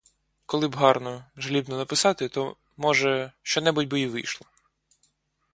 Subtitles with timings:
[0.45, 4.47] Коли б гарно, жалібно написати, то, може, що-небудь би й вийшло.